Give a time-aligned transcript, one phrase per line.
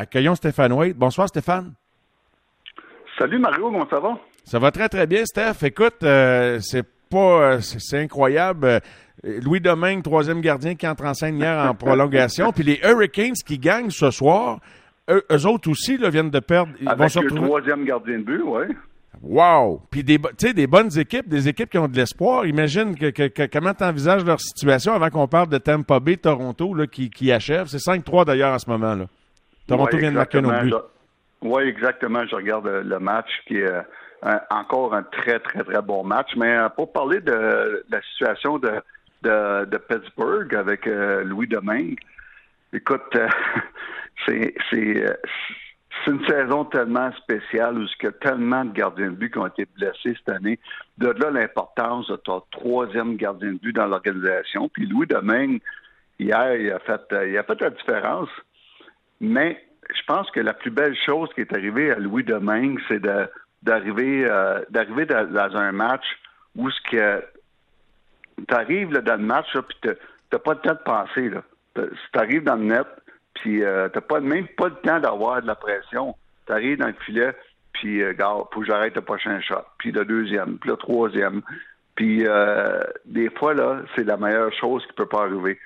[0.00, 0.96] Accueillons Stéphane Wade.
[0.96, 1.74] Bonsoir, Stéphane.
[3.18, 4.18] Salut Mario, comment ça va?
[4.44, 5.62] Ça va très, très bien, Steph.
[5.62, 7.18] Écoute, euh, c'est pas.
[7.56, 8.64] euh, c'est incroyable.
[8.66, 8.80] Euh,
[9.42, 12.50] Louis Domingue, troisième gardien qui entre en scène hier en prolongation.
[12.50, 14.60] Puis les Hurricanes qui gagnent ce soir,
[15.10, 16.72] eux, eux autres aussi là, viennent de perdre.
[16.80, 18.62] Ils Avec le troisième gardien de but, oui.
[19.22, 19.82] Wow!
[19.90, 22.46] Puis des, bo- tu sais, des bonnes équipes, des équipes qui ont de l'espoir.
[22.46, 26.16] Imagine que, que- que- comment tu envisages leur situation avant qu'on parle de Tampa Bay,
[26.16, 27.66] Toronto, là, qui, qui achève.
[27.66, 28.94] C'est 5-3 d'ailleurs en ce moment.
[28.94, 29.04] là.
[29.76, 30.74] Toronto Ouais, vient de marquer un autre but.
[31.42, 32.26] Oui, exactement.
[32.26, 33.82] Je regarde le match qui est euh,
[34.22, 36.30] un- encore un très, très, très bon match.
[36.36, 38.72] Mais euh, pour parler de la situation de,
[39.22, 41.98] de, de Pittsburgh avec euh, Louis Domingue,
[42.72, 43.28] écoute, euh,
[44.26, 44.54] c'est
[46.04, 49.38] c'est une saison tellement spéciale où il y a tellement de gardiens de but qui
[49.38, 50.58] ont été blessés cette année.
[50.98, 54.68] De là, l'importance de ton troisième gardien de but dans l'organisation.
[54.70, 55.60] Puis Louis Domingue,
[56.18, 58.28] hier, il a fait, il a fait la différence.
[59.20, 59.62] Mais
[59.94, 63.00] je pense que la plus belle chose qui est arrivée à Louis Domingue, c'est
[63.62, 66.04] d'arriver euh, d'arriver dans, un match
[66.56, 67.24] où ce que
[68.48, 69.76] tu arrives dans le match, là, puis
[70.30, 71.28] t'as- pas le temps de penser.
[71.28, 71.42] Là.
[71.76, 72.86] Si tu arrives dans le net,
[73.34, 76.14] puis euh, t'as pas même pas le temps d'avoir de la pression.
[76.46, 77.32] Tu arrives dans le filet,
[77.72, 81.42] puis euh, gars, faut que j'arrête le prochain shot, puis le deuxième, puis le troisième.
[81.94, 85.58] Puis euh, des fois, là, c'est la meilleure chose qui peut pas arriver.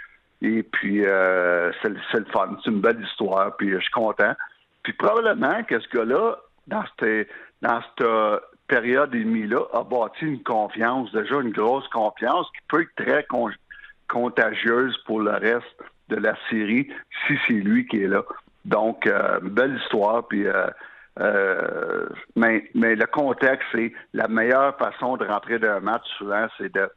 [0.42, 2.56] Et puis, euh, c'est le- fun.
[2.62, 3.56] C'est une belle histoire.
[3.56, 4.34] Puis, euh, je suis content.
[4.82, 7.28] Puis, probablement que ce gars-là, dans cette,
[7.62, 8.06] dans cette
[8.68, 13.24] période et demie-là, a bâti une confiance, déjà une grosse confiance qui peut être très
[13.24, 13.50] con-
[14.08, 15.76] contagieuse pour le reste
[16.08, 16.88] de la série
[17.26, 18.22] si c'est lui qui est là.
[18.64, 20.26] Donc, euh, une belle histoire.
[20.28, 20.66] Puis, euh,
[21.20, 26.46] euh, mais, mais le contexte, c'est la meilleure façon de rentrer dans un match, souvent,
[26.58, 26.90] c'est de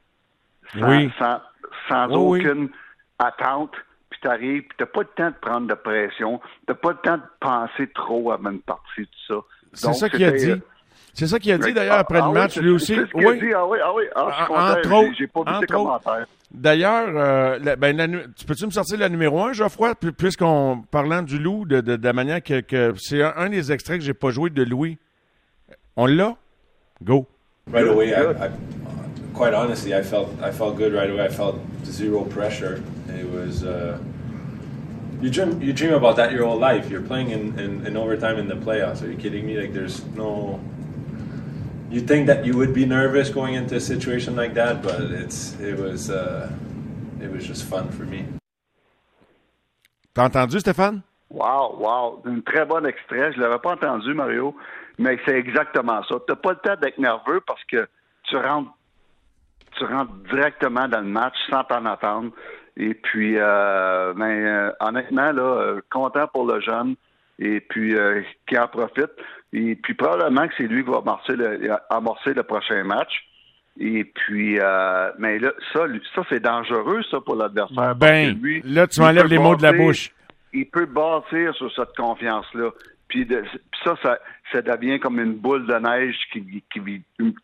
[0.74, 1.12] sans, Oui.
[1.20, 1.40] sans,
[1.88, 2.70] sans Oui, oui.
[3.20, 3.72] Attente,
[4.10, 7.18] puis t'arrives, puis t'as pas le temps de prendre de pression, t'as pas le temps
[7.18, 9.42] de penser trop avant une partie, tout ça.
[9.74, 10.54] C'est ça qu'il a dit.
[11.14, 12.94] C'est ça qu'il a dit d'ailleurs après Ah le oui, match, c'est- lui aussi.
[12.96, 13.40] ce Oui.
[13.40, 13.52] dit.
[13.56, 16.26] Ah oui, ah oui, ah, je suis content, j'ai- pas vu entre ses commentaires.
[16.52, 20.84] D'ailleurs, euh, la- ben, la tu peux-tu me sortir la numéro un, Geoffroy, pu- puisqu'on
[20.92, 23.98] parlant du loup, de, de, de la manière que, que c'est un, un des extraits
[24.00, 24.98] que j'ai pas joué de Louis.
[25.96, 26.36] On l'a?
[27.04, 27.28] Go.
[27.74, 28.14] right away, I.
[28.14, 28.50] I,
[29.38, 31.24] quite honestly, I felt I felt good right away.
[31.24, 32.84] I felt zero pressure.
[33.08, 34.00] It was uh,
[35.22, 36.90] you dream you dream about that your whole life.
[36.90, 39.02] You're playing in, in, in overtime in the playoffs.
[39.04, 39.60] Are you kidding me?
[39.62, 40.60] Like there's no.
[41.90, 45.58] You think that you would be nervous going into a situation like that, but it's
[45.62, 46.52] it was uh,
[47.22, 48.26] it was just fun for me.
[50.14, 51.04] T'as entendu, Stéphane?
[51.30, 52.22] Wow, wow.
[52.26, 53.32] Un très bon extrait.
[53.34, 54.56] Je l'avais pas entendu, Mario,
[54.98, 56.16] mais c'est exactement ça.
[56.28, 57.88] T'as pas le temps d'être nerveux parce que
[58.24, 58.72] tu rentres,
[59.78, 62.32] tu rentres directement dans le match sans t'en attendre.
[62.76, 66.96] Et puis, euh, ben, euh, honnêtement, là, euh, content pour le jeune
[67.40, 69.10] et puis euh, qui en profite.
[69.54, 73.24] Et puis probablement que c'est lui qui va amorcer le, amorcer le prochain match.
[73.80, 75.86] Et puis, euh, mais là, ça,
[76.16, 77.96] ça c'est dangereux, ça, pour l'adversaire.
[77.96, 80.12] Ben, lui, là, tu m'enlèves les mots de la bouche.
[80.54, 82.72] il peut bâtir sur cette confiance-là.
[83.08, 84.18] Puis, de- puis ça, ça,
[84.52, 86.82] ça devient comme une boule de neige qui, qui,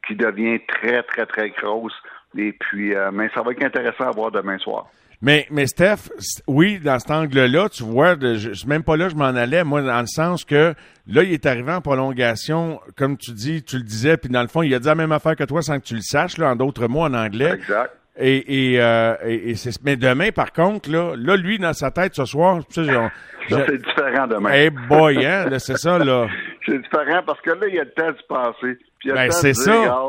[0.08, 1.94] qui devient très, très, très grosse.
[2.38, 4.88] Et puis, euh, mais ça va être intéressant à voir demain soir.
[5.22, 6.10] Mais, mais Steph,
[6.48, 9.82] oui, dans cet angle-là, tu vois, de- je, même pas là, je m'en allais, moi,
[9.82, 10.74] dans le sens que
[11.08, 14.50] là, il est arrivé en prolongation, comme tu dis, tu le disais, puis dans le
[14.50, 16.50] fond, il a dit la même affaire que toi sans que tu le saches, là,
[16.52, 17.54] en d'autres mots, en anglais.
[17.54, 17.94] Exact.
[18.18, 22.26] Et, et, euh, et, mais demain, par contre, là, là, lui, dans sa tête ce
[22.26, 22.92] soir, tu sais,
[23.50, 24.52] c'est différent demain.
[24.52, 26.28] hey boy, hein, c'est ça, là.
[26.66, 28.76] C'est différent parce que là, il y a le temps d'y passer.
[29.00, 30.04] Puis il y a Ben, le temps de dire, ça.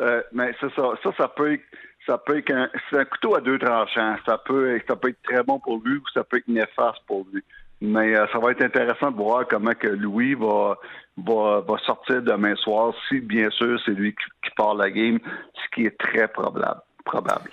[0.00, 0.92] Euh, mais c'est ça.
[1.02, 1.64] Ça, ça peut être,
[2.06, 4.16] ça peut être un, c'est un couteau à deux tranchants.
[4.26, 7.26] Ça peut, ça peut être très bon pour lui ou ça peut être néfaste pour
[7.32, 7.42] lui.
[7.80, 10.76] Mais euh, ça va être intéressant de voir comment que Louis va,
[11.16, 15.18] va, va sortir demain soir, si bien sûr c'est lui qui, qui part la game,
[15.54, 16.80] ce qui est très probable.
[17.04, 17.50] probable.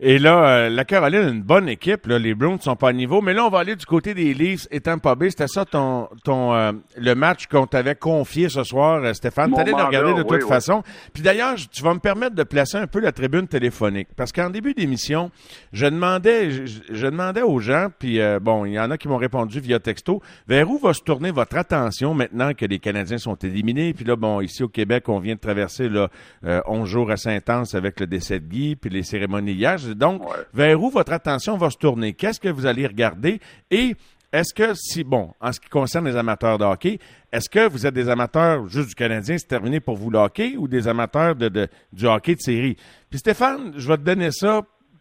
[0.00, 2.06] Et là, euh, la Caroline a une bonne équipe.
[2.06, 2.20] Là.
[2.20, 3.20] Les Browns ne sont pas à niveau.
[3.20, 5.30] Mais là, on va aller du côté des Leafs et Tampa Bay.
[5.30, 9.52] C'était ça ton, ton euh, le match qu'on t'avait confié ce soir, euh, Stéphane?
[9.52, 10.84] Tu allais le regarder de toute oui, façon.
[11.12, 14.06] Puis d'ailleurs, tu vas me permettre de placer un peu la tribune téléphonique.
[14.16, 15.32] Parce qu'en début d'émission,
[15.72, 19.08] je demandais, je, je- demandais aux gens, puis euh, bon, il y en a qui
[19.08, 23.18] m'ont répondu via texto, vers où va se tourner votre attention maintenant que les Canadiens
[23.18, 23.94] sont éliminés?
[23.94, 26.08] Puis là, bon, ici au Québec, on vient de traverser là,
[26.44, 29.76] euh, 11 jours à Saint-Anse avec le décès de Guy, puis les cérémonies hier.
[29.94, 30.36] Donc, Ouais.
[30.54, 32.12] vers où votre attention va se tourner?
[32.14, 33.40] Qu'est-ce que vous allez regarder?
[33.70, 33.94] Et
[34.32, 36.98] est-ce que, si, bon, en ce qui concerne les amateurs de hockey,
[37.32, 40.54] est-ce que vous êtes des amateurs juste du Canadien, c'est terminé pour vous le hockey,
[40.58, 42.76] ou des amateurs de, de- du hockey de série?
[43.08, 44.60] Puis Stéphane, je vais te donner ça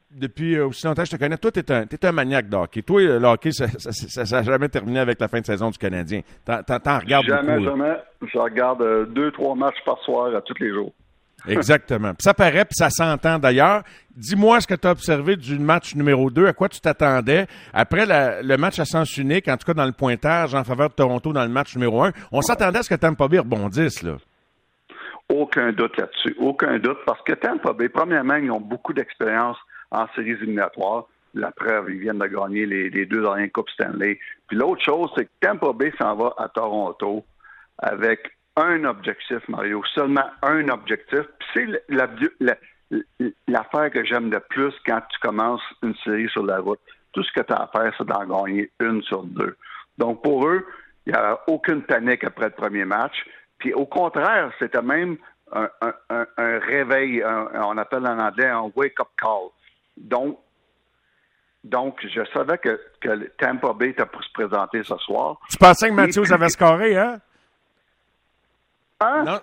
[0.09, 2.55] depuis aussi longtemps que je te connais, toi, tu es un, t'es un maniaque de
[2.55, 2.81] hockey.
[2.81, 6.21] Toi, le hockey, ça n'a jamais terminé avec la fin de saison du Canadien.
[6.45, 7.65] T'en, t'en, regardes jamais, beaucoup.
[7.65, 7.97] Jamais, jamais.
[8.33, 10.93] Je regarde deux, trois matchs par soir à tous les jours.
[11.47, 12.09] Exactement.
[12.09, 13.83] Puis ça paraît, puis ça s'entend d'ailleurs.
[14.15, 17.45] Dis-moi ce que tu as observé du match numéro 2, à quoi tu t'attendais?
[17.73, 20.95] Après le match à sens unique, en tout cas dans le pointage en faveur de
[20.95, 24.17] Toronto dans le match numéro 1, on s'attendait à ce que Tampa Bay rebondisse, là.
[25.29, 26.35] Aucun doute là-dessus.
[26.39, 29.57] Aucun doute, parce que Tampa Bay, premièrement, ils ont beaucoup d'expérience
[29.91, 31.07] en séries éliminatoires.
[31.33, 34.19] La preuve, ils viennent de gagner les, deux dernières Coupes Stanley.
[34.47, 37.25] Puis l'autre chose, c'est que Tampa Bay s'en va à Toronto
[37.77, 41.21] avec un objectif, Mario, seulement un objectif.
[41.53, 41.67] c'est
[43.47, 46.79] l'affaire que j'aime le plus quand tu commences une série sur la route.
[47.13, 49.55] Tout ce que tu as à faire, c'est d'en gagner une sur deux.
[49.97, 50.65] Donc, pour eux,
[51.05, 53.13] il n'y a aucune panique après le premier match.
[53.59, 55.17] Puis, au contraire, c'était même
[55.51, 55.69] un,
[56.37, 57.23] réveil,
[57.53, 59.49] on appelle en anglais un wake-up call.
[59.97, 60.39] Donc,
[61.63, 65.37] donc, je savais que, que Tampa Bay était pour se présenter ce soir.
[65.49, 67.19] Tu pensais que Matthews avait scoré, hein?
[68.99, 69.23] Hein?
[69.25, 69.39] Non,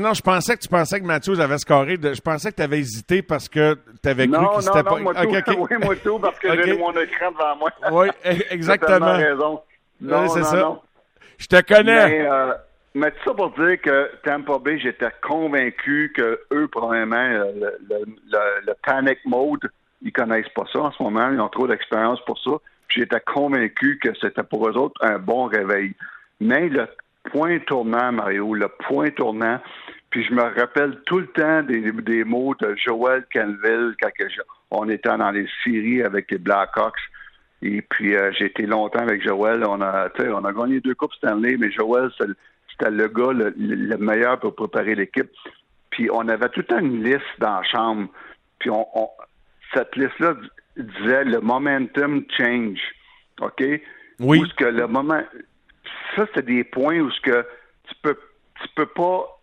[0.00, 1.96] non, je pensais que tu pensais que Matthews avait scoré.
[2.02, 4.98] je pensais que tu avais hésité parce que tu avais cru qu'il s'était pas.
[4.98, 5.28] Moi tout,
[5.70, 7.70] Oui, moi tout, parce que j'ai mon écran devant moi.
[7.92, 9.16] Oui, e- exactement.
[9.16, 9.60] raison.
[10.00, 10.80] Non, c'est ça.
[11.38, 12.08] Je te connais.
[12.08, 12.52] Mais, euh,
[12.94, 17.78] mais tout ça pour dire que Tampa Bay, j'étais convaincu que eux, probablement, euh, le,
[17.88, 18.04] le,
[18.66, 19.70] le, panic mode,
[20.02, 21.30] ils connaissent pas ça en ce moment.
[21.30, 22.52] Ils ont trop d'expérience pour ça.
[22.88, 25.94] J'étais convaincu que c'était pour eux autres un bon réveil.
[26.40, 26.88] Mais le
[27.30, 29.60] point tournant, Mario, le point tournant.
[30.10, 34.10] Puis je me rappelle tout le temps des, mots de Joel Canville quand
[34.70, 36.98] on était dans les séries avec les Blackhawks.
[37.60, 39.64] Et puis euh, j'ai été longtemps avec Joel.
[39.64, 42.10] On a, on a gagné deux coupes Stanley, mais Joel,
[42.70, 45.30] c'était le gars le, meilleur pour préparer l'équipe.
[45.90, 48.08] Puis on avait toute une liste dans la chambre.
[48.60, 48.86] Puis on,
[49.74, 50.34] cette liste-là
[50.76, 52.80] disait le momentum change.
[53.40, 53.62] OK?
[54.20, 54.40] Oui.
[54.40, 55.22] Où que le moment
[56.16, 57.46] ça, c'est des points où ce que
[57.88, 58.18] tu peux
[58.60, 59.38] tu peux pas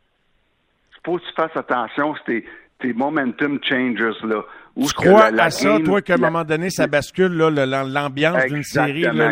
[1.06, 2.44] faut que tu fasses attention, c'est
[2.80, 4.44] tes, momentum changers là.
[4.76, 9.04] Où tu crois à ça, toi, qu'à un moment donné, ça bascule l'ambiance d'une série.
[9.04, 9.32] Là,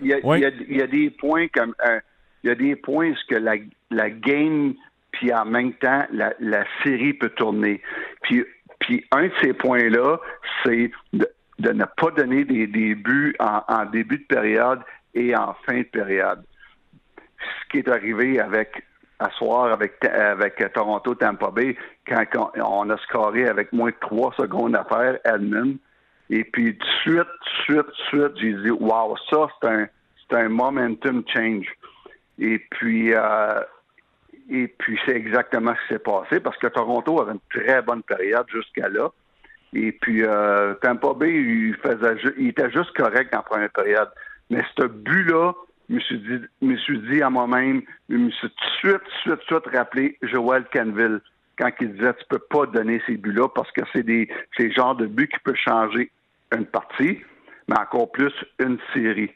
[0.00, 1.98] il, y a, des points comme euh,
[2.44, 3.54] il y a des points où que la,
[3.90, 4.74] la game
[5.10, 7.80] puis en même temps la, la série peut tourner.
[8.22, 8.44] Puis
[8.78, 10.18] puis un de ces points-là,
[10.64, 11.26] c'est de,
[11.58, 14.80] ne pas donner des, des buts en, en, début de période
[15.14, 16.44] et en fin de période
[17.46, 18.82] ce qui est arrivé avec
[19.18, 21.76] à soir avec, avec Toronto Tampa Bay
[22.06, 22.24] quand
[22.56, 25.78] on a scoré avec moins de trois secondes à faire, Edmund.
[26.28, 29.86] Et puis, de suite, de suite, de suite, j'ai dit, wow, ça, c'est un,
[30.28, 31.66] c'est un momentum change.
[32.38, 33.60] Et puis, euh,
[34.50, 38.02] et puis, c'est exactement ce qui s'est passé parce que Toronto avait une très bonne
[38.02, 39.10] période jusqu'à là.
[39.72, 44.10] Et puis, euh, Tampa Bay, il, faisait, il était juste correct en première période.
[44.50, 45.52] Mais ce but-là,
[45.88, 49.02] je me suis dit, me suis dit à moi-même, je me suis tout de suite,
[49.24, 51.20] tout de suite, tout rappelé Joel Canville
[51.58, 54.72] quand il disait tu peux pas donner ces buts-là parce que c'est des c'est le
[54.72, 56.10] genre de but qui peut changer
[56.54, 57.20] une partie,
[57.68, 59.30] mais encore plus une série.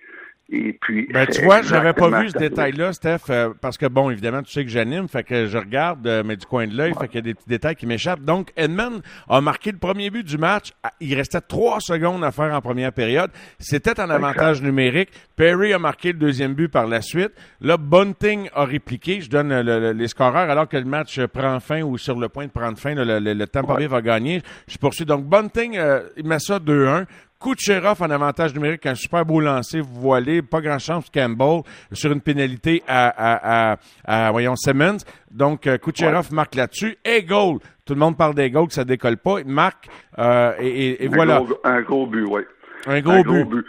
[0.53, 4.11] Et puis, ben, tu vois, j'avais pas vu ce détail-là, Steph, euh, parce que bon,
[4.11, 6.93] évidemment, tu sais que j'anime, fait que je regarde, euh, mais du coin de l'œil,
[6.99, 8.25] fait qu'il y a des petits détails qui m'échappent.
[8.25, 10.73] Donc, Edmund a marqué le premier but du match.
[10.83, 13.31] Ah, il restait trois secondes à faire en première période.
[13.61, 15.11] C'était en avantage numérique.
[15.37, 17.31] Perry a marqué le deuxième but par la suite.
[17.61, 19.21] Là, Bunting a répliqué.
[19.21, 22.51] Je donne les scoreurs alors que le match prend fin ou sur le point de
[22.51, 22.95] prendre fin.
[22.95, 24.43] le, le, Tampa Bay va gagner.
[24.67, 25.05] Je poursuis.
[25.05, 27.07] Donc, Bunting, euh, il met ça 2-1.
[27.41, 32.21] Kucherov en avantage numérique, un super beau lancer voilé, pas grand chance Campbell sur une
[32.21, 34.99] pénalité à, à, à, voyons, Simmons.
[35.31, 36.99] Donc, euh, Kucherov marque là-dessus.
[37.03, 37.59] Et goal.
[37.87, 39.41] Tout le monde parle des goals, que ça décolle pas.
[39.41, 41.43] Il marque, euh, et, et, voilà.
[41.65, 42.43] un gros but, oui.
[42.87, 43.67] Un gros, but.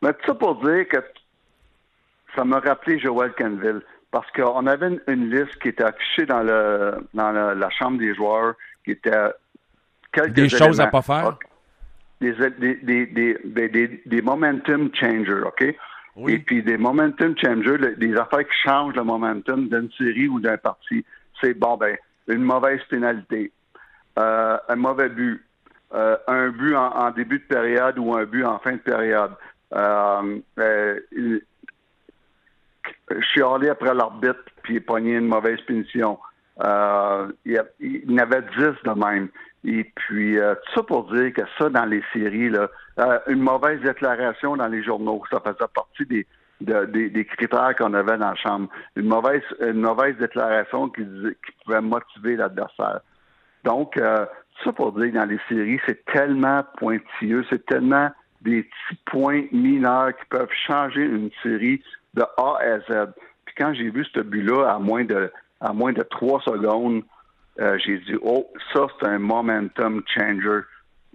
[0.00, 0.96] Mais tout ça pour dire que
[2.34, 3.82] ça m'a rappelé Joel Canville.
[4.10, 8.54] Parce qu'on avait une, liste qui était affichée dans, le, dans la chambre des joueurs,
[8.84, 9.10] qui était
[10.12, 11.36] quelques Des choses à pas faire
[12.20, 15.74] des, des, des, des, des momentum changers, OK?
[16.28, 20.56] Et puis des momentum changers, des affaires qui changent le momentum d'une série ou d'un
[20.56, 21.04] parti.
[21.40, 21.96] C'est bon, ben,
[22.28, 23.52] une mauvaise pénalité,
[24.18, 25.44] euh, un mauvais but,
[25.94, 29.32] euh, un but en, début de période ou un but en fin de période.
[29.74, 31.00] Euh, euh,
[33.32, 36.18] chialer après l'arbitre puis pogner une mauvaise punition.
[36.58, 39.28] Il, y avait dix de même.
[39.66, 43.80] Et puis, euh, tout ça pour dire que ça, dans les séries, euh, une mauvaise
[43.80, 46.24] déclaration dans les journaux, ça faisait partie des,
[46.60, 48.68] des, critères qu'on avait dans la chambre.
[48.94, 53.00] Une mauvaise, une mauvaise déclaration qui, qui pouvait motiver l'adversaire.
[53.64, 54.24] Donc, euh,
[54.62, 58.08] ça pour dire que dans les séries, c'est tellement pointilleux, c'est tellement
[58.42, 61.82] des petits points mineurs qui peuvent changer une série
[62.14, 63.10] de A à Z.
[63.44, 67.02] Puis quand j'ai vu ce but-là à moins de à moins de trois secondes,
[67.60, 70.60] euh, j'ai dit oh ça c'est un momentum changer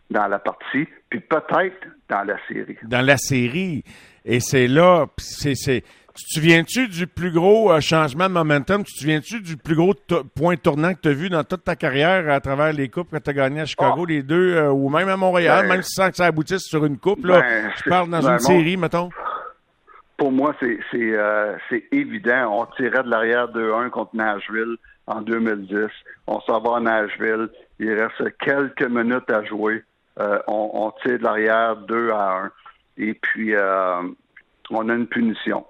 [0.10, 2.78] dans la partie, puis peut-être dans la série.
[2.84, 3.84] Dans la série,
[4.26, 5.84] et c'est là, c'est c'est
[6.14, 8.84] tu te souviens-tu du plus gros euh, changement de momentum?
[8.84, 9.94] Tu te souviens-tu du plus gros
[10.36, 13.18] point tournant que tu as vu dans toute ta carrière à travers les coupes que
[13.18, 14.10] tu as gagnées à Chicago, ah.
[14.10, 16.98] les deux, euh, ou même à Montréal, ben, même sans que ça aboutisse sur une
[16.98, 17.26] coupe?
[17.26, 19.10] Là, ben, tu parles dans ben, une série, mettons?
[20.18, 21.56] Pour moi, c'est euh,
[21.92, 22.60] évident.
[22.60, 24.76] On tirait de l'arrière 2-1 contre Nashville
[25.08, 25.88] en 2010.
[26.27, 27.50] On s'en va à Nashville.
[27.79, 29.84] Il reste quelques minutes à jouer.
[30.17, 32.51] on, on, tire de l'arrière 2 à 1.
[32.98, 33.55] Et puis,
[34.72, 35.65] on a une punition.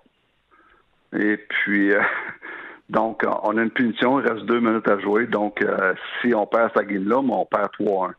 [1.14, 2.02] Et puis, euh,
[2.90, 5.26] donc, on a une punition, il reste deux minutes à jouer.
[5.28, 8.14] Donc, euh, si on perd cette game-là, on perd 3-1.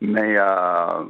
[0.00, 1.04] Mais euh,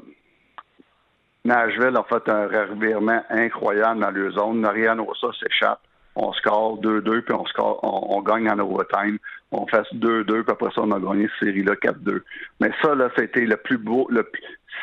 [1.44, 4.60] Nashville a fait un revirement incroyable dans le zone.
[4.60, 5.80] Nariano ça s'échappe.
[6.20, 9.18] On score 2-2, puis on, score, on, gagne en overtime.
[9.52, 12.22] On fait 2-2, puis après ça, on a gagné cette série-là 4-2.
[12.60, 14.08] Mais ça, là, c'était le plus beau.
[14.10, 14.28] Le,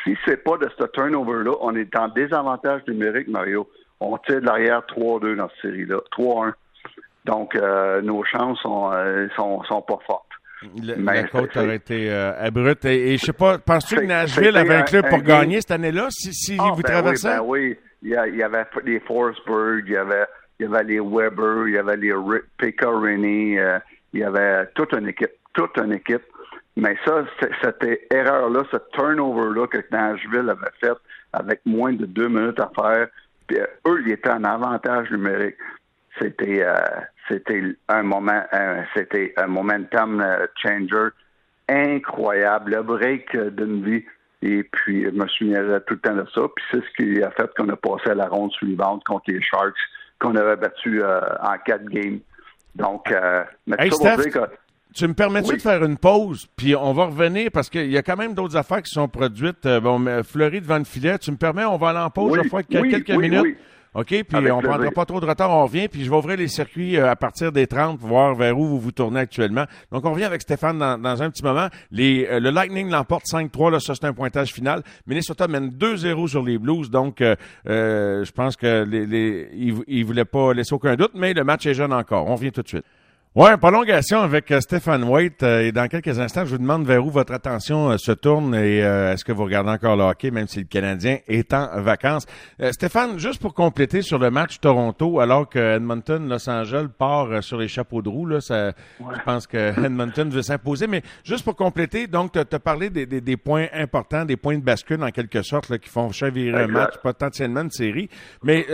[0.02, 3.68] si c'est pas de ce turnover-là, on est en désavantage numérique, Mario
[4.00, 6.00] on tire de l'arrière 3-2 dans cette série-là.
[6.16, 6.52] 3-1.
[7.24, 10.30] Donc, euh, nos chances sont, euh, sont, sont, pas fortes.
[10.82, 12.84] la côte aurait été euh, abrupte.
[12.84, 16.06] Et, et, je sais pas, penses-tu que Nashville avait un club pour gagner cette année-là,
[16.10, 17.28] si, si ah, vous ben traversez?
[17.28, 20.26] Oui, ben oui, il y, il y, avait les Forsberg, il y avait,
[20.58, 22.14] il y avait les Weber, il y avait les
[22.58, 23.78] Picarini, euh,
[24.12, 26.22] il y avait toute une équipe, toute une équipe.
[26.76, 27.24] Mais ça,
[27.62, 30.96] cette erreur-là, ce turnover-là que Nashville avait fait
[31.32, 33.08] avec moins de deux minutes à faire,
[33.46, 35.56] puis, euh, eux, ils étaient en avantage numérique.
[36.20, 36.74] C'était euh,
[37.28, 38.42] c'était un moment
[38.94, 40.24] c'était un momentum
[40.56, 41.10] changer
[41.68, 44.04] incroyable, le break d'une vie.
[44.42, 46.42] Et puis, je me souviendrai tout le temps de ça.
[46.54, 49.42] Puis c'est ce qui a fait qu'on a passé à la ronde suivante contre les
[49.42, 49.76] Sharks,
[50.18, 52.20] qu'on avait battu en quatre games.
[52.74, 53.12] Donc,
[53.66, 54.48] mais hey, dire que
[54.96, 58.02] tu me permets-tu de faire une pause, puis on va revenir parce qu'il y a
[58.02, 59.66] quand même d'autres affaires qui sont produites.
[59.66, 62.48] Euh, bon, Fleury devant le filet, tu me permets, on va aller en pause, je
[62.48, 63.58] crois, quelques minutes.
[63.96, 66.36] OK, puis on ne prendra pas trop de retard, on revient, puis je vais ouvrir
[66.36, 69.64] les circuits euh, à partir des 30 pour voir vers où vous vous tournez actuellement.
[69.90, 71.68] Donc, on revient avec Stéphane dans, un petit moment.
[71.90, 74.82] Les, euh, le Lightning l'emporte 5-3, là, ça c'est un pointage final.
[75.06, 80.26] Minnesota mène 2-0 sur les Blues, donc je pense que les, les, ils ne voulaient
[80.26, 82.26] pas laisser aucun doute, mais le match est jeune encore.
[82.26, 82.84] On revient tout de suite.
[83.38, 85.42] Oui, prolongation avec euh, Stéphane White.
[85.42, 88.54] Euh, et dans quelques instants, je vous demande vers où votre attention euh, se tourne
[88.54, 92.24] et est-ce que vous regardez encore le hockey, même si le Canadien est en vacances?
[92.70, 97.58] Stéphane, juste pour compléter sur le match Toronto, alors que Edmonton, Los Angeles part sur
[97.58, 100.86] les chapeaux de roue, là, ça, je pense que Edmonton veut s'imposer.
[100.86, 104.56] Mais juste pour compléter, donc, tu as parlé des, des, des, points importants, des points
[104.56, 108.08] de bascule en quelque sorte, là, qui font chavirer un match, potentiellement une série.
[108.42, 108.66] Mais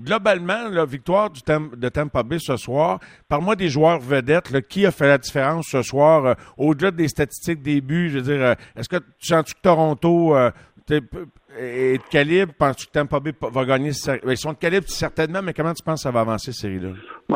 [0.00, 4.86] globalement, la victoire du de Tampa Bay ce soir, par moi des joueurs vedette, qui
[4.86, 8.42] a fait la différence ce soir, euh, au-delà des statistiques des buts, je veux dire,
[8.42, 10.50] euh, est-ce que tu sens -tu que Toronto euh,
[11.58, 12.52] est de calibre?
[12.58, 13.90] Penses-tu que Tampa Bay va gagner?
[14.26, 16.90] Ils sont de calibre certainement, mais comment tu penses que ça va avancer, cette série-là?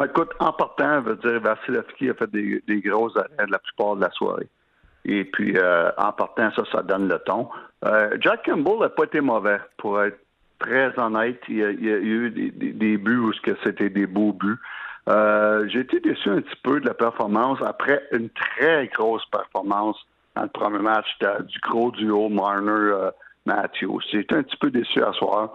[0.04, 3.96] écoute, en partant, je veux dire, Vasilevski a fait des, des grosses arrêts la plupart
[3.96, 4.48] de la soirée.
[5.04, 5.56] Et puis,
[5.96, 7.48] en partant, ça, ça donne le ton.
[8.20, 10.18] Jack Campbell n'a pas été mauvais, pour être
[10.60, 11.40] très honnête.
[11.48, 13.32] Il y a, eu des, buts où
[13.64, 14.58] c'était des beaux buts.
[15.08, 19.96] Euh, j'ai été déçu un petit peu de la performance après une très grosse performance
[20.36, 21.06] dans le premier match
[21.46, 24.00] du gros duo Marner-Matthews.
[24.10, 25.54] J'ai été un petit peu déçu à soir.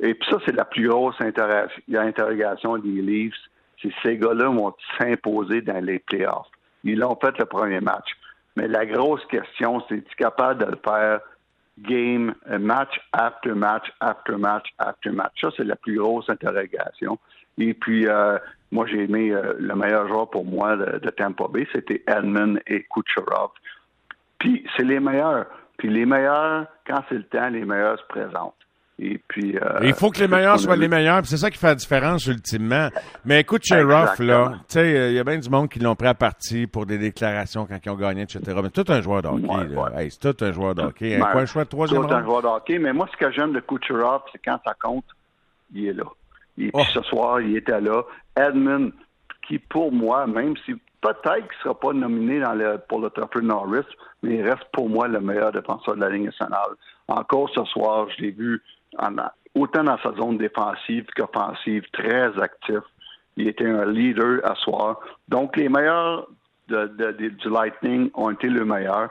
[0.00, 3.34] Et puis ça, c'est la plus grosse interrogation des Leafs.
[4.02, 6.48] Ces gars-là vont s'imposer dans les playoffs.
[6.84, 8.10] Ils l'ont fait le premier match.
[8.56, 11.20] Mais la grosse question, c'est es-tu capable de le faire
[11.78, 15.32] game, match after match, after match, after match?
[15.40, 17.18] Ça, c'est la plus grosse interrogation.
[17.58, 18.38] Et puis, euh,
[18.74, 22.84] moi, j'ai aimé euh, le meilleur joueur pour moi de, Tampa Bay, c'était Edmund et
[22.92, 23.50] Kucherov.
[24.40, 25.46] Puis, c'est les meilleurs.
[25.78, 28.56] Puis, les meilleurs, quand c'est le temps, les meilleurs se présentent.
[28.98, 31.68] Et puis, euh, il faut que les meilleurs soient les meilleurs, c'est ça qui fait
[31.68, 32.88] la différence ultimement.
[33.24, 36.06] Mais écoute, Cherov, là, tu sais, il y a bien du monde qui l'ont pris
[36.06, 38.40] à partie pour des déclarations quand ils ont gagné, etc.
[38.62, 41.18] Mais tout un joueur de hockey, c'est tout un joueur de hockey.
[41.18, 43.32] Ben, quoi, un choix de troisième Tout un joueur de hockey, mais moi, ce que
[43.32, 45.06] j'aime de Kucherov, c'est quand ça compte,
[45.74, 46.04] il est là.
[46.58, 46.82] Et puis oh.
[46.92, 48.02] ce soir, il était là.
[48.36, 48.92] Edmund,
[49.46, 53.10] qui pour moi, même si peut-être qu'il ne sera pas nominé dans le, pour le
[53.10, 53.86] trophée Norris,
[54.22, 56.70] mais il reste pour moi le meilleur défenseur de la Ligue nationale.
[57.08, 58.62] Encore ce soir, je l'ai vu
[59.54, 62.80] autant dans sa zone défensive qu'offensive, très actif.
[63.36, 65.00] Il était un leader à soir.
[65.28, 66.26] Donc, les meilleurs
[66.68, 69.10] de, du Lightning ont été le meilleur.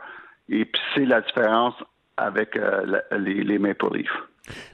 [0.49, 1.75] Et puis c'est la différence
[2.17, 4.23] avec euh, les, les Maple Leafs.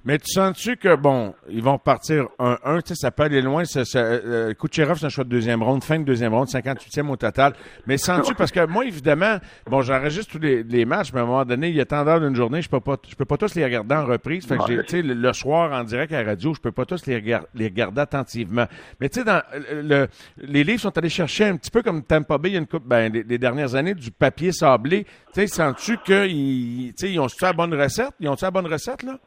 [0.04, 3.66] Mais tu sens-tu que, bon, ils vont partir 1-1, tu sais, ça peut aller loin.
[3.66, 7.08] Ça, ça, euh, Kucherov, c'est un choix de deuxième ronde, fin de deuxième ronde, 58e
[7.08, 7.54] au total.
[7.86, 9.38] Mais sens-tu, parce que moi, évidemment,
[9.70, 12.04] bon, j'enregistre tous les, les, matchs, mais à un moment donné, il y a tant
[12.04, 14.48] d'heures d'une journée, je peux pas, je peux pas tous les regarder en reprise.
[14.48, 17.06] Fait que, tu sais, le, soir, en direct à la radio, je peux pas tous
[17.06, 18.66] les, regarder, les regarder attentivement.
[19.00, 20.08] Mais tu sais, dans le,
[20.38, 22.68] les livres sont allés chercher un petit peu comme Tampa Bay, il y a une
[22.68, 25.04] coupe, ben, les, dernières années, du papier sablé.
[25.04, 28.14] Tu sais, sens-tu qu'ils, tu sais, ils ont-tu la bonne recette?
[28.20, 29.20] Ils ont-tu la bonne recette, là?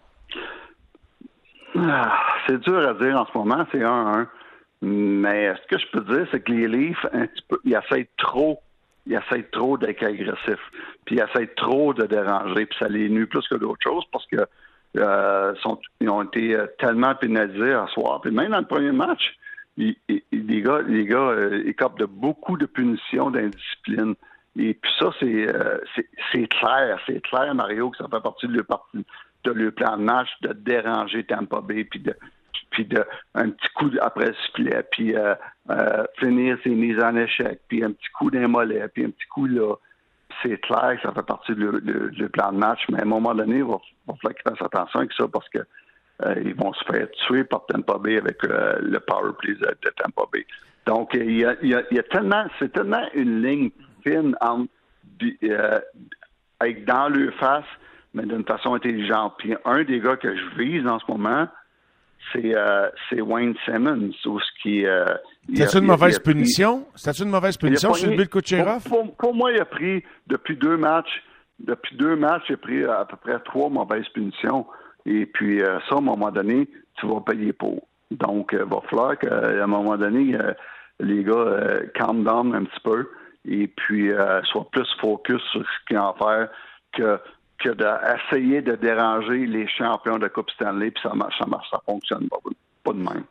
[1.77, 4.27] Ah, c'est dur à dire en ce moment, c'est 1-1.
[4.83, 8.09] Mais ce que je peux dire, c'est que les Leafs, un petit peu, ils essayent
[8.19, 8.61] trop,
[9.07, 10.71] ils essayent trop d'être agressifs.
[11.05, 14.27] Puis ils essayent trop de déranger, puis ça les nuit plus que d'autres choses parce
[14.27, 14.45] que
[14.99, 15.55] euh,
[16.01, 18.21] ils ont été euh, tellement pénalisés à soir.
[18.21, 19.37] Puis même dans le premier match,
[19.77, 19.97] les
[20.63, 24.15] gars, les gars euh, de beaucoup de punitions d'indiscipline.
[24.59, 25.79] Et puis ça, c'est euh,
[26.31, 29.05] c'est clair, c'est clair, Mario, que ça fait partie de leur partie
[29.45, 32.15] de le plan de match, de déranger Tampa Bay, puis de
[32.71, 35.35] puis de un petit coup après le sifflet, puis euh,
[35.71, 39.27] euh, finir ses mises en échec, puis un petit coup d'un mollet, puis un petit
[39.29, 39.75] coup là.
[40.43, 43.65] C'est clair ça fait partie du plan de match, mais à un moment donné, il
[43.65, 47.45] va, falloir qu'ils fassent attention avec ça parce que euh, ils vont se faire tuer
[47.45, 50.47] par Tampa Bay avec le power play de, Tampa Bay.
[50.87, 53.71] Donc, il y a, il y a, tellement, c'est tellement une ligne
[54.03, 54.69] fine entre
[56.61, 57.67] avec dans le face
[58.15, 59.35] mais d'une façon intelligente.
[59.39, 61.49] Puis un des gars que je vise en ce moment,
[62.33, 64.13] c'est euh, Wayne Simmons.
[64.27, 65.07] Ou ce qui, euh,
[65.55, 66.87] C'est une mauvaise punition?
[66.95, 68.85] C'est une mauvaise punition sur le but de Kucherov?
[68.85, 71.23] Pour, pour, moi, il a pris, depuis deux matchs,
[71.59, 74.67] depuis deux matchs, il a pris à peu près trois mauvaises punitions.
[75.05, 77.87] Et puis, euh, ça, à un moment donné, tu vas payer pour.
[78.11, 80.37] Donc, il va falloir qu'à un moment donné,
[81.01, 83.09] les gars calm down un petit peu
[83.49, 84.11] et puis
[84.45, 86.49] soient plus focus sur ce qu'ils ont à faire
[86.93, 87.19] que
[87.63, 91.81] que d'essayer de, déranger les champions de Coupe Stanley, puis ça marche, ça marche, ça
[91.87, 92.39] fonctionne pas,
[92.85, 93.25] pas de même.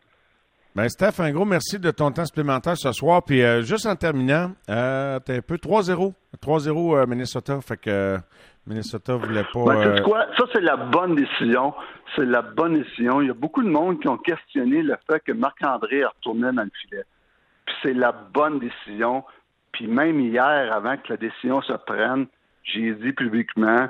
[0.74, 3.24] Ben Steph, un gros merci de ton temps supplémentaire ce soir.
[3.24, 6.13] Puis euh, juste en terminant, euh, t'es un peu 3-0.
[6.41, 7.60] 3-0 euh, Minnesota.
[7.60, 8.17] Fait que
[8.65, 9.65] Minnesota voulait pas.
[9.65, 10.28] Ben, quoi?
[10.38, 11.74] Ça, c'est la bonne décision.
[12.15, 13.20] C'est la bonne décision.
[13.20, 16.63] Il y a beaucoup de monde qui ont questionné le fait que Marc-André retourné dans
[16.63, 17.04] le filet.
[17.65, 19.26] Puis c'est la bonne décision.
[19.74, 22.28] Puis même hier, avant que la décision se prenne,
[22.63, 23.89] j'ai dit publiquement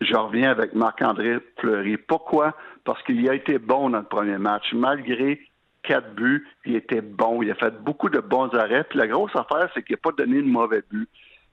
[0.00, 1.96] je reviens avec Marc-André Fleury.
[1.96, 2.54] Pourquoi?
[2.84, 4.72] Parce qu'il a été bon dans le premier match.
[4.72, 5.40] Malgré
[5.82, 7.42] quatre buts, il était bon.
[7.42, 8.84] Il a fait beaucoup de bons arrêts.
[8.84, 11.08] Puis la grosse affaire, c'est qu'il n'a pas donné de mauvais but.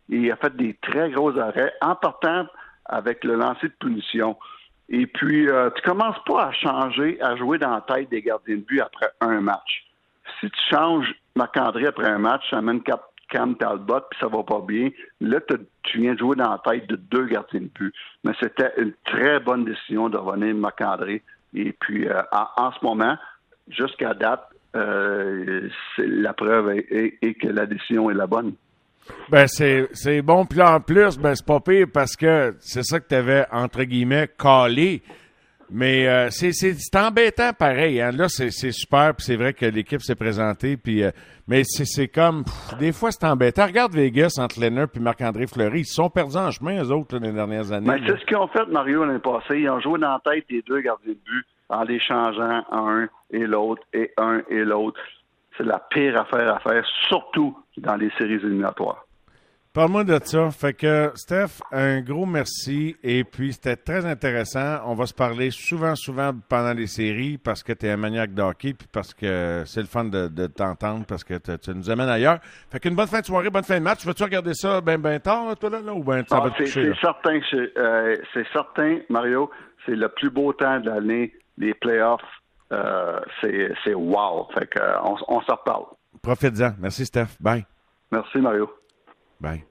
[0.10, 2.46] il a fait des très gros arrêts en partant
[2.86, 4.38] avec le lancer de punition.
[4.90, 8.58] Et puis, euh, tu commences pas à changer, à jouer dans la tête des gardiens
[8.58, 9.86] de but après un match.
[10.40, 14.44] Si tu changes Marc-André après un match, ça amène quatre Cam Talbot, puis ça va
[14.44, 14.90] pas bien.
[15.20, 15.40] Là,
[15.84, 17.94] tu viens de jouer dans la tête de deux gardiens de but.
[18.24, 21.22] Mais c'était une très bonne décision de revenir Marc-André.
[21.54, 23.18] Et puis, euh, en, ce moment,
[23.68, 25.68] jusqu'à date, euh,
[25.98, 28.54] la preuve est, que la décision est la bonne.
[29.30, 30.46] Ben, c'est, bon.
[30.46, 33.84] Puis en plus, ben, c'est pas pire parce que c'est ça que tu avais, entre
[33.84, 35.04] guillemets, calé.
[35.72, 38.00] Mais euh, c'est, c'est, embêtant pareil.
[38.02, 38.12] Hein.
[38.12, 41.12] Là, c'est, c'est super, puis c'est vrai que l'équipe s'est présentée, puis euh,
[41.48, 42.44] mais c'est, c'est comme
[42.80, 43.66] des fois c'est embêtant.
[43.66, 47.32] Regarde Vegas entre Leonard puis Marc-André Fleury, ils sont perdus en chemin eux autres les
[47.32, 47.88] dernières années.
[47.88, 49.60] Mais c'est ce qu'ils ont fait Mario l'année passée.
[49.60, 53.08] Ils ont joué dans la tête des deux gardiens de but en les changeant un
[53.32, 55.00] et l'autre et un et l'autre.
[55.58, 59.05] C'est la pire affaire à faire, surtout dans les séries éliminatoires.
[59.76, 60.52] Parle-moi de ça.
[60.52, 62.96] Fait que, Steph, un gros merci.
[63.04, 64.80] Et puis, c'était très intéressant.
[64.86, 68.34] On va se parler souvent, souvent pendant les séries parce que tu es un maniaque
[68.34, 72.40] d'hockey puis parce que c'est le fun de, t'entendre parce que tu nous amènes ailleurs.
[72.72, 74.06] Fait qu'une bonne fin de soirée, bonne fin de match.
[74.06, 77.42] Vas-tu regarder ça ben, ben tard, toi, là, ou ben ça va ah, C'est certain,
[77.54, 79.52] euh, c'est certain, Mario.
[79.86, 81.34] C'est le plus beau temps de l'année.
[81.58, 82.22] Les playoffs,
[82.72, 84.48] euh, c'est wow.
[84.54, 85.84] Fait que, on, on s'en reparle.
[86.22, 86.76] Profite-en.
[86.80, 87.36] Merci, Steph.
[87.42, 87.66] Bye.
[88.10, 88.70] Merci, Mario.
[89.46, 89.66] Bye.